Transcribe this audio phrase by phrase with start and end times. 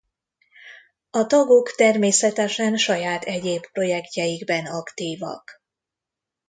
[1.11, 5.63] A tagok természetesen saját egyéb projektjeikben aktívak.